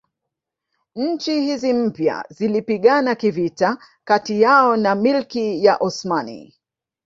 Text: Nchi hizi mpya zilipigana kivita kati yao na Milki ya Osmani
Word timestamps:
Nchi 0.95 1.41
hizi 1.41 1.73
mpya 1.73 2.25
zilipigana 2.29 3.15
kivita 3.15 3.77
kati 4.03 4.41
yao 4.41 4.77
na 4.77 4.95
Milki 4.95 5.65
ya 5.65 5.77
Osmani 5.77 6.53